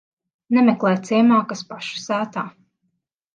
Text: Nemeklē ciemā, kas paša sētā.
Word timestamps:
Nemeklē 0.57 0.93
ciemā, 1.09 1.37
kas 1.51 1.61
paša 1.75 2.01
sētā. 2.07 2.47